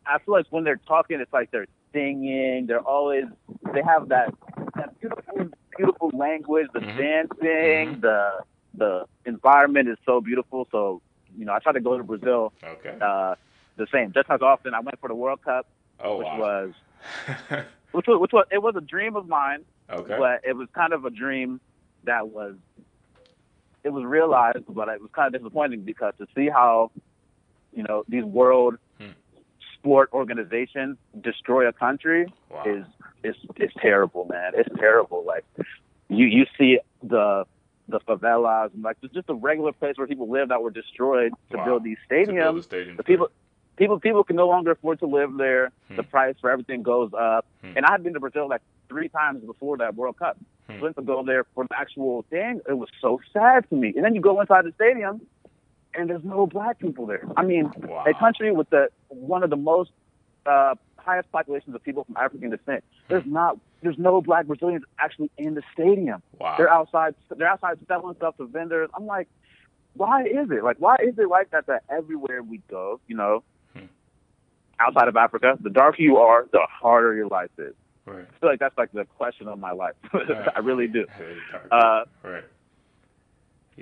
[0.05, 2.65] I feel like when they're talking, it's like they're singing.
[2.67, 3.25] They're always
[3.73, 4.33] they have that
[4.75, 6.97] that beautiful beautiful language, the mm-hmm.
[6.97, 8.01] dancing, mm-hmm.
[8.01, 8.43] the
[8.75, 10.67] the environment is so beautiful.
[10.71, 11.01] So
[11.37, 12.53] you know, I try to go to Brazil.
[12.63, 12.97] Okay.
[13.01, 13.35] Uh,
[13.75, 14.73] the same, just as often.
[14.73, 15.65] I went for the World Cup,
[15.99, 16.39] oh, which wow.
[16.39, 16.73] was
[17.91, 19.63] which was which was it was a dream of mine.
[19.89, 20.15] Okay.
[20.17, 21.59] But it was kind of a dream
[22.05, 22.55] that was
[23.83, 26.91] it was realized, but it was kind of disappointing because to see how
[27.73, 28.77] you know these world
[29.83, 32.63] sport organizations destroy a country wow.
[32.65, 32.85] is
[33.23, 34.53] is is terrible, man.
[34.55, 35.23] It's terrible.
[35.25, 35.45] Like
[36.07, 37.45] you you see the
[37.89, 41.57] the favelas and like just a regular place where people live that were destroyed to
[41.57, 41.65] wow.
[41.65, 42.69] build these stadiums.
[42.69, 43.29] Build the people
[43.75, 45.71] people people can no longer afford to live there.
[45.89, 45.97] Hmm.
[45.97, 47.45] The price for everything goes up.
[47.61, 47.73] Hmm.
[47.75, 50.37] And I had been to Brazil like three times before that World Cup.
[50.69, 50.79] Hmm.
[50.79, 52.61] Went to go there for the actual thing.
[52.69, 53.91] It was so sad to me.
[53.95, 55.21] And then you go inside the stadium
[55.95, 57.23] and there's no black people there.
[57.37, 58.03] I mean, Wow.
[58.07, 59.91] a country with the one of the most
[60.45, 62.83] uh, highest populations of people from African descent.
[63.09, 66.21] There's not there's no black Brazilians actually in the stadium.
[66.39, 66.55] Wow.
[66.57, 68.89] They're outside they're outside selling stuff to vendors.
[68.93, 69.27] I'm like,
[69.95, 70.63] why is it?
[70.63, 73.85] Like why is it like that that everywhere we go, you know, Hmm.
[74.79, 77.73] outside of Africa, the darker you are, the harder your life is.
[78.05, 78.25] Right.
[78.29, 79.93] I feel like that's like the question of my life.
[80.13, 81.05] I really do.
[81.71, 82.43] Uh, right.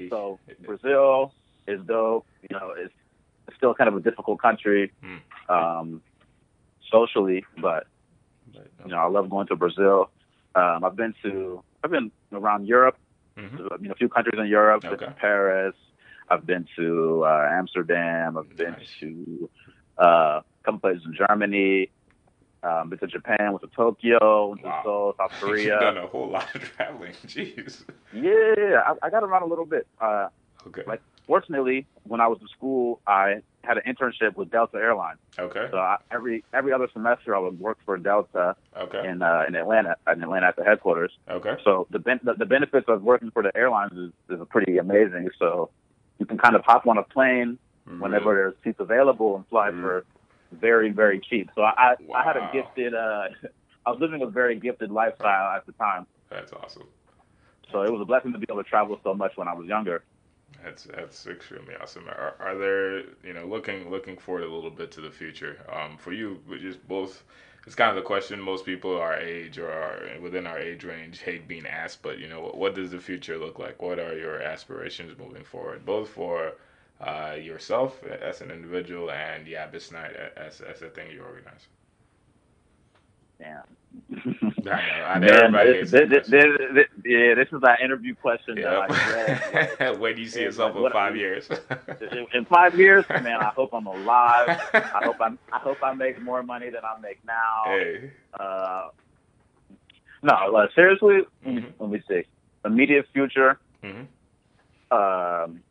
[0.10, 1.34] So Brazil
[1.71, 2.93] is though You know, it's,
[3.57, 5.17] still kind of a difficult country Hmm.
[5.55, 6.01] um,
[6.89, 7.86] socially, but
[8.53, 10.10] you know, I love going to Brazil.
[10.55, 12.97] Um, I've been to I've been around Europe,
[13.38, 13.57] Mhm.
[13.57, 14.84] to, you know, a few countries in Europe.
[14.86, 14.95] Okay.
[14.97, 15.75] been to Paris.
[16.29, 18.38] I've been to uh, Amsterdam.
[18.38, 18.93] I've been Nice.
[19.01, 19.49] to
[19.97, 20.05] uh,
[20.41, 21.89] a couple places in Germany.
[22.63, 24.81] Um, been to Japan, went to Tokyo, went to Wow.
[24.84, 25.63] Seoul, South Korea.
[25.73, 27.13] You've done a whole lot of traveling.
[27.25, 27.84] Jeez.
[28.13, 29.88] Yeah, I, I got around a little bit.
[29.99, 30.27] Uh,
[30.67, 30.84] Okay.
[30.86, 31.01] Like-
[31.36, 35.20] fortunately, when I was in school, I had an internship with Delta Airlines.
[35.39, 35.67] okay.
[35.72, 39.08] So I, every every other semester, I would work for Delta Okay.
[39.08, 41.13] in uh, in Atlanta, in Atlanta at the headquarters.
[41.30, 41.56] Okay.
[41.63, 45.30] So the ben- the, the benefits of working for the airlines is, is pretty amazing.
[45.39, 45.70] So
[46.20, 47.58] you can kind of hop on a plane
[48.00, 49.82] whenever there's seats available and fly Mhm.
[49.82, 50.06] for
[50.52, 51.50] very very cheap.
[51.56, 53.30] So I I, I had a gifted uh,
[53.86, 56.06] I was living a very gifted lifestyle at the time.
[56.30, 56.88] That's awesome.
[57.72, 59.65] So it was a blessing to be able to travel so much when I was
[59.65, 60.04] younger.
[60.63, 62.07] That's that's extremely awesome.
[62.07, 65.57] Are, are there you know looking looking forward a little bit to the future?
[65.71, 67.23] Um, for you, is both.
[67.67, 71.21] It's kind of the question most people our age or are within our age range
[71.21, 72.01] hate being asked.
[72.01, 73.81] But you know, what, what does the future look like?
[73.81, 76.53] What are your aspirations moving forward, both for
[76.99, 81.67] uh, yourself as an individual and Yabis Night as as a thing you organize?
[83.39, 83.63] Damn.
[84.67, 88.67] I know, Man, this, this, this this, this, yeah, this is our interview question that
[88.67, 88.88] I
[89.80, 90.00] Yep.
[90.00, 91.50] Where do you see yourself in five years?
[92.02, 94.50] in, in five years, man, I hope I'm alive.
[94.74, 97.63] I hope I'm, I hope I make more money than I make now.
[97.65, 98.12] hey.
[98.39, 98.88] Uh,
[100.24, 101.74] no, like, seriously, let, me, Mhm.
[101.80, 102.21] let me see.
[102.65, 103.60] Immediate future.
[103.84, 104.02] hmm
[104.91, 105.63] Um,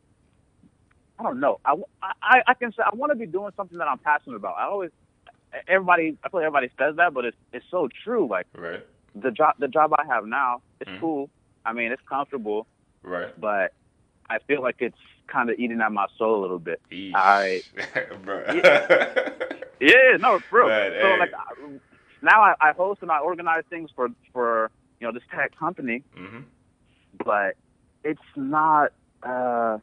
[1.18, 1.58] I don't know.
[1.64, 1.74] I,
[2.22, 4.56] I, I can say I want to be doing something that I'm passionate about.
[4.58, 4.90] I always,
[5.68, 8.26] everybody, I feel like everybody says that, but it's it's so true.
[8.28, 8.84] Like Right.
[9.14, 11.00] the job, the job I have now, it's Mhm.
[11.00, 11.30] cool.
[11.64, 12.66] I mean, it's comfortable,
[13.02, 13.38] Right.
[13.40, 13.72] but
[14.28, 16.80] I feel like it's kind of eating at my soul a little bit.
[16.90, 17.12] Eesh.
[17.14, 17.62] I-
[18.24, 18.44] Bro.
[19.80, 20.68] Yeah, no, for real.
[20.68, 21.18] But, so hey.
[21.18, 21.32] like
[22.22, 26.02] now I, I host and I organize things for for you know this tech company,
[26.14, 26.40] hmm
[27.24, 27.56] but
[28.04, 28.92] it's not.
[29.22, 29.78] uh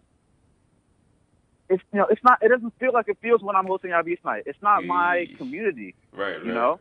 [1.69, 4.23] it's you know it's not it doesn't feel like it feels when I'm hosting Yabis
[4.23, 4.43] night.
[4.45, 6.39] It's not my community, Right.
[6.43, 6.53] you right.
[6.53, 6.79] know.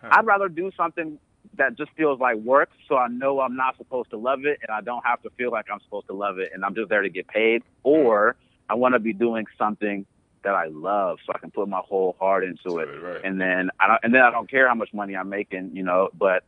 [0.00, 0.08] Huh.
[0.12, 1.18] I'd rather do something
[1.56, 4.70] that just feels like work, so I know I'm not supposed to love it, and
[4.70, 7.02] I don't have to feel like I'm supposed to love it, and I'm just there
[7.02, 7.62] to get paid.
[7.82, 8.34] Or
[8.68, 10.06] I want to be doing something
[10.42, 13.20] that I love, so I can put my whole heart into it, Right.
[13.24, 15.82] and then I don't, and then I don't care how much money I'm making, you
[15.82, 16.08] know.
[16.14, 16.44] But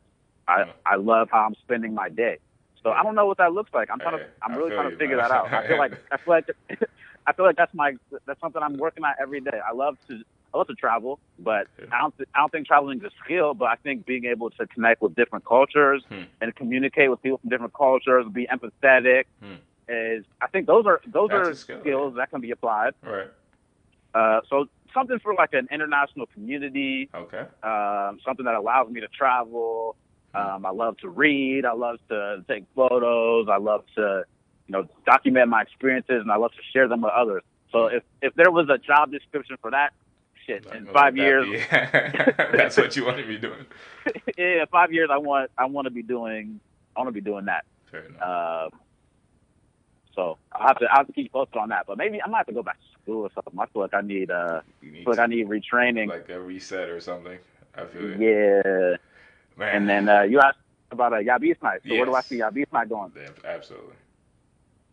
[0.48, 0.72] I Yeah.
[0.86, 2.38] I love how I'm spending my day.
[2.82, 3.90] So I don't know what that looks like.
[3.90, 5.52] I'm trying to I'm really trying to figure that out.
[5.52, 6.48] I feel like I feel like
[7.26, 7.94] I feel like that's my
[8.26, 9.58] that's something I'm working on every day.
[9.68, 10.22] I love to
[10.54, 11.86] I love to travel, but Yeah.
[11.92, 14.50] I don't th- I don't think traveling is a skill, but I think being able
[14.50, 16.24] to connect with different cultures Hmm.
[16.40, 19.54] and communicate with people from different cultures, be empathetic Hmm.
[19.88, 22.94] is I think those are those That's are skill, skills that can be applied.
[23.02, 23.28] Right.
[24.14, 27.44] Uh, so something for like an international community, Okay.
[27.62, 29.96] um, something that allows me to travel.
[30.34, 31.64] Um, I love to read.
[31.64, 33.48] I love to take photos.
[33.50, 34.24] I love to,
[34.66, 37.42] you know, document my experiences, and I love to share them with others.
[37.72, 39.92] So if if there was a job description for that,
[40.46, 43.66] shit, in five years, be- that's what you want to be doing.
[44.38, 46.60] yeah, five years, I want I want to be doing
[46.96, 47.64] I want to be doing that.
[47.90, 48.22] Fair enough.
[48.22, 48.68] Uh,
[50.14, 51.86] so I have to I have to keep posted on that.
[51.86, 53.58] But maybe I might have to go back to school or something.
[53.58, 56.08] I feel like I need uh you I need feel like I need retraining.
[56.08, 57.38] like a reset or something.
[57.74, 58.16] I feel you.
[58.18, 58.96] yeah.
[59.58, 59.74] Man.
[59.74, 60.58] And then uh, you asked
[60.90, 61.80] about a Yabis night.
[61.86, 63.12] So where do I see Yabis night going?
[63.16, 63.94] Yeah, absolutely.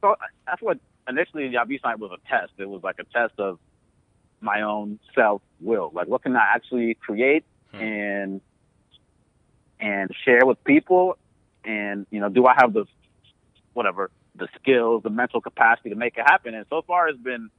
[0.03, 2.51] So that's what initially Yabis night was a test.
[2.57, 3.57] It was like a test of
[4.41, 5.91] my own self will.
[5.93, 7.81] Like what can I actually create Hmm.
[7.81, 8.41] and
[9.79, 11.17] and share with people
[11.65, 12.85] and you know, do I have the
[13.73, 16.53] whatever, the skills, the mental capacity to make it happen?
[16.53, 17.49] And so far it's been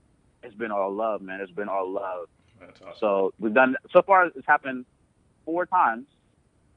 [0.42, 1.40] it's been all love, man.
[1.40, 2.28] It's been all love.
[2.62, 2.88] Awesome.
[3.00, 4.84] So we've done so far it's happened
[5.46, 6.06] four times.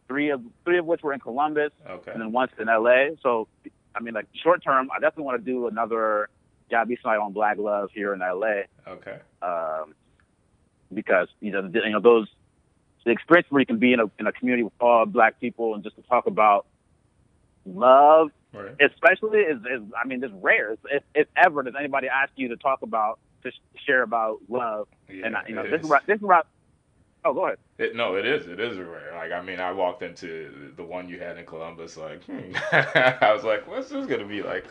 [0.07, 2.11] Three of three of which were in Columbus okay.
[2.13, 3.09] and then once in LA.
[3.21, 3.49] So,
[3.97, 6.29] I mean, like short term, I definitely want to do another
[6.71, 9.17] Yabis night on Black Love here in LA Okay.
[9.41, 9.93] um,
[10.93, 12.27] because you know, the, you know those
[13.05, 15.73] the experience where you can be in a in a community with all Black people
[15.75, 16.65] and just to talk about
[17.65, 18.71] love Right.
[18.79, 20.71] especially is, is I mean, it's rare.
[20.71, 24.37] It's, if, if ever does anybody ask you to talk about to sh- share about
[24.49, 25.89] love, Yeah, and you know, this is is.
[25.89, 26.01] right.
[26.07, 26.45] This is right.
[27.27, 27.57] Oh, go ahead.
[27.77, 28.47] It, no, it is.
[28.47, 29.11] It is rare.
[29.13, 31.97] Like I mean, I walked into the one you had in Columbus.
[31.97, 32.55] Like hmm.
[32.71, 34.65] I was like, what's this gonna be like?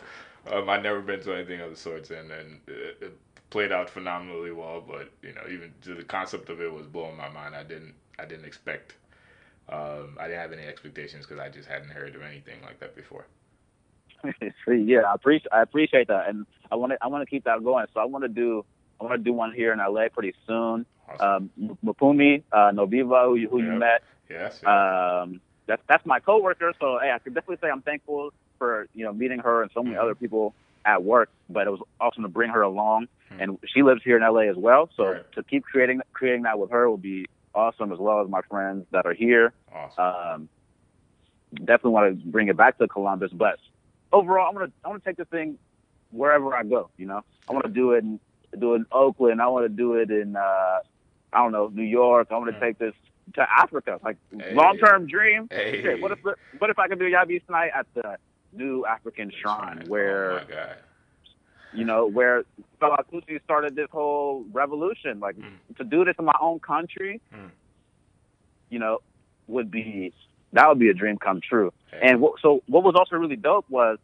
[0.51, 3.17] Um, I'd never been to anything of the sorts, and then it, it
[3.51, 4.81] played out phenomenally well.
[4.81, 7.55] But you know, even the concept of it was blowing my mind.
[7.55, 7.93] I didn't.
[8.17, 8.95] I didn't expect.
[9.69, 12.95] Um, I didn't have any expectations because I just hadn't heard of anything like that
[12.95, 13.27] before.
[14.67, 17.63] Yeah, I appreciate I appreciate that, and I want to I want to keep that
[17.63, 17.85] going.
[17.93, 18.65] So I want to do
[18.99, 20.87] I want to do one here in LA pretty soon.
[21.09, 21.49] Awesome.
[21.59, 24.59] Um, Mapumi uh, Noviva, who, you- who you met, yes.
[24.61, 24.65] yes.
[24.65, 26.73] um, that's that's my coworker.
[26.79, 29.83] So hey, I can definitely say I'm thankful for you know meeting her and so
[29.83, 30.01] many Mhm.
[30.01, 30.53] other people
[30.85, 31.29] at work.
[31.49, 33.41] But it was awesome to bring her along, Mhm.
[33.43, 34.89] and she lives here in LA as well.
[34.95, 35.31] So Right.
[35.33, 38.85] to keep creating creating that with her will be awesome, as well as my friends
[38.91, 39.53] that are here.
[39.73, 40.03] awesome.
[40.03, 40.49] Um,
[41.53, 43.59] definitely want to bring it back to Columbus, but
[44.11, 45.57] overall, I'm gonna I want to take this thing
[46.11, 46.89] wherever I go.
[46.97, 48.19] You know, I want to do it in
[48.57, 49.41] do it in Oakland.
[49.41, 50.79] I want to do it in uh,
[51.33, 52.27] I don't know New York.
[52.31, 52.59] I want to Mm.
[52.59, 52.93] take this
[53.35, 53.99] to Africa.
[54.03, 54.53] Like Hey.
[54.53, 55.47] long term dream.
[55.51, 55.81] hey.
[55.81, 56.19] Shit, what if
[56.59, 58.17] what if I could do Yabi tonight at the
[58.53, 60.73] new African shrine where Oh
[61.73, 62.43] you know where
[62.81, 65.19] Fela Kuti started this whole revolution.
[65.19, 65.75] Like Mm.
[65.77, 67.51] to do this in my own country, Mm.
[68.69, 68.99] you know,
[69.47, 70.13] would be
[70.53, 71.73] that would be a dream come true.
[71.91, 71.99] Hey.
[72.03, 73.97] And what, so what was also really dope was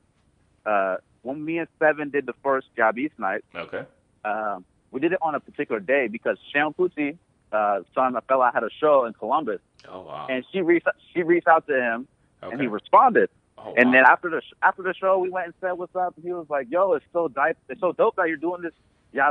[0.65, 3.85] uh, when me and Seven did the first East night, okay.
[4.25, 7.17] um, we did it on a particular day because Seun Kuti,
[7.51, 10.27] uh, son of Fela, had a show in Columbus, Oh wow.
[10.29, 12.07] and she reached she reached out to him,
[12.41, 12.53] okay.
[12.53, 13.29] and he responded.
[13.57, 13.91] oh, And wow.
[13.93, 16.31] then after the sh- after the show, we went and said what's up, and he
[16.31, 17.57] was like, "Yo, it's so dope.
[17.69, 18.73] It's so dope that you're doing this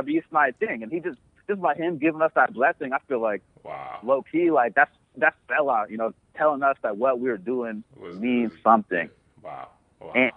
[0.07, 3.19] East night thing." And he just just by him giving us that blessing, I feel
[3.19, 3.99] like wow.
[4.03, 8.19] low key, like that's that's Fela, you know, telling us that what we're doing Was-
[8.19, 9.09] means was- something.
[9.41, 9.69] Wow.
[9.99, 10.11] Wow.
[10.15, 10.31] And-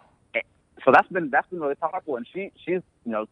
[0.85, 2.17] so that's been that's been really powerful.
[2.17, 3.27] And she she's you know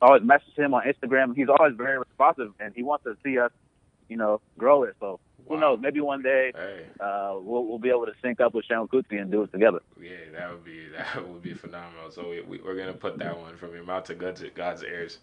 [0.00, 1.34] always message him on Instagram.
[1.36, 3.52] He's always very responsive, and he wants to see us
[4.08, 4.94] you know grow it.
[5.00, 5.60] So who Wow.
[5.60, 5.78] knows?
[5.82, 6.86] Maybe one day Hey.
[7.00, 9.80] uh, we'll we'll be able to sync up with Seun Kuti and do it together.
[10.00, 12.10] Yeah, that would be that would be phenomenal.
[12.10, 15.18] So we, we we're gonna put that one from your mouth to God's God's ears.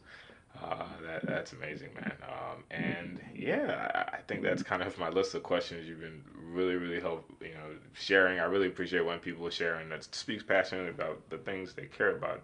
[0.62, 2.14] Uh, that that's amazing, man.
[2.22, 5.88] Um, and yeah, I, think that's kind of my list of questions.
[5.88, 8.40] You've been really, really help you know sharing.
[8.40, 12.16] I really appreciate when people are sharing that speaks passionately about the things they care
[12.16, 12.44] about,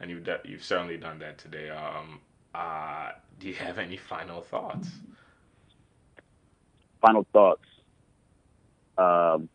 [0.00, 1.70] and you've you've certainly done that today.
[1.70, 2.20] Um,
[2.54, 4.88] uh, do you have any final thoughts?
[7.00, 7.62] Final thoughts.
[8.98, 9.48] Um,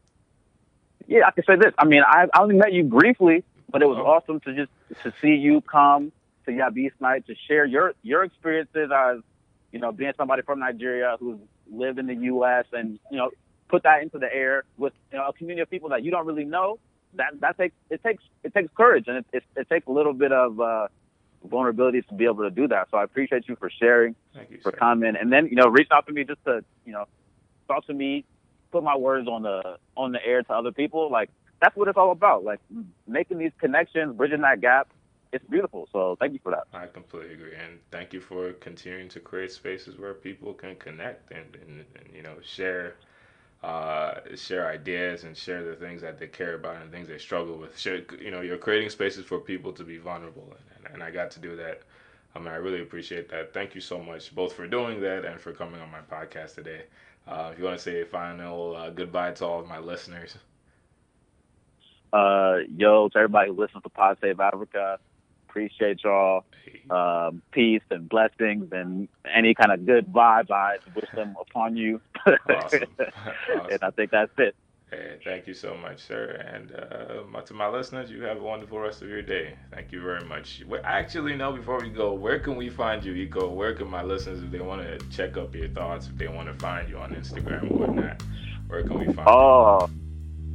[1.07, 1.73] yeah, I can say this.
[1.77, 4.05] I mean, I, I only met you briefly, but it was Oh.
[4.05, 4.71] awesome to just
[5.03, 6.11] to see you come
[6.45, 9.17] to Yabis night to share your your experiences as
[9.71, 11.39] you know being somebody from Nigeria who's
[11.71, 12.65] lived in the U.S.
[12.73, 13.31] and you know
[13.69, 16.25] put that into the air with you know a community of people that you don't
[16.25, 16.79] really know.
[17.15, 20.13] That that takes it takes it takes courage and it it, it takes a little
[20.13, 20.87] bit of uh,
[21.49, 22.89] vulnerability to be able to do that.
[22.91, 24.59] So I appreciate you for sharing Thank you.
[24.61, 24.77] for sir.
[24.77, 27.05] comment, and then you know reach out to me just to you know
[27.67, 28.25] talk to me,
[28.71, 31.09] put my words on the on the air to other people.
[31.11, 31.29] Like
[31.61, 32.43] that's what it's all about.
[32.43, 32.59] Like
[33.07, 34.89] making these connections, bridging that gap.
[35.31, 35.89] It's beautiful.
[35.91, 36.63] So thank you for that.
[36.71, 41.31] I completely agree, and thank you for continuing to create spaces where people can connect
[41.31, 42.95] and, and, and you know share
[43.65, 47.57] uh, share ideas and share the things that they care about and things they struggle
[47.57, 47.73] with.
[47.79, 51.31] Share, you know, you're creating spaces for people to be vulnerable, and, and I got
[51.31, 51.81] to do that.
[52.35, 53.53] I mean, I really appreciate that.
[53.53, 56.83] Thank you so much, both for doing that and for coming on my podcast today.
[57.27, 60.37] Uh, if you want to say a final uh, goodbye to all of my listeners,
[62.13, 64.99] Uh, yo, to everybody who listens to Pod Save Africa,
[65.55, 66.43] appreciate y'all.
[66.89, 70.51] Um, peace and blessings and any kind of good vibes.
[70.51, 72.01] I wish them upon you.
[72.49, 72.83] Awesome.
[73.71, 74.55] and I think that's it.
[74.89, 76.43] Hey, thank you so much, sir.
[76.53, 79.55] And uh, to my listeners, you have a wonderful rest of your day.
[79.71, 80.63] Thank you very much.
[80.67, 83.49] Well, actually, no, before we go, where can we find you, Eco?
[83.49, 86.47] Where can my listeners, if they want to check up your thoughts, if they want
[86.47, 88.21] to find you on Instagram or whatnot,
[88.67, 89.89] where can we find Oh,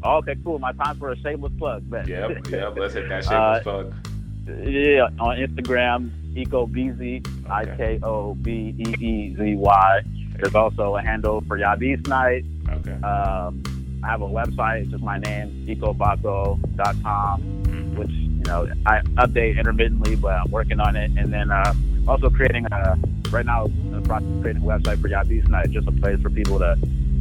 [0.04, 0.58] okay, cool.
[0.58, 1.88] My time for a shameless plug.
[1.88, 2.08] Bet.
[2.08, 2.76] Yep, yep.
[2.76, 4.09] Let's hit that Uh, shameless plug.
[4.58, 7.64] Yeah, on Instagram, IkoBeezy, I.
[7.76, 10.00] K O B E E Z Y.
[10.36, 12.44] There's also a handle for Yabis Night.
[12.68, 12.92] Okay.
[13.02, 13.62] Um,
[14.02, 17.94] I have a website, it's just my name, ecobaco.com, Mhm.
[17.98, 21.10] which, you know, I update intermittently, but I'm working on it.
[21.18, 21.74] And then uh,
[22.08, 22.96] also creating a,
[23.30, 26.18] right now, in the process of creating a website for Yabis Night, just a place
[26.22, 26.78] for people to,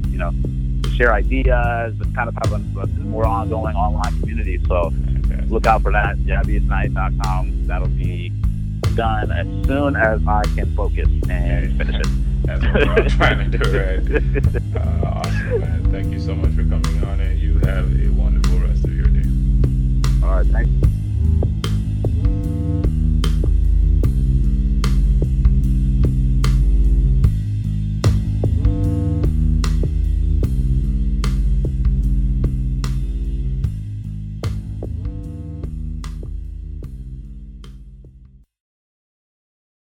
[0.09, 0.31] you know,
[0.95, 4.59] share ideas and kind of have a, a more ongoing online community.
[4.67, 4.93] So.
[5.49, 6.17] Look out for that.
[6.17, 7.67] YabisNight.com.
[7.67, 8.29] That'll be
[8.95, 12.07] done as soon as I can focus and finish it.
[12.43, 14.59] That's what trying to do, right?
[14.79, 15.91] Uh, awesome, man.
[15.91, 19.07] Thank you so much for coming on, and you have a wonderful rest of your
[19.07, 19.27] day.
[20.23, 20.88] All right, thanks.